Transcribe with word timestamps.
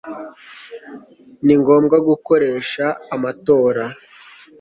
ni 1.45 1.53
ngombwa 1.61 1.97
gukoresha 2.09 2.85
amatora 3.15 3.83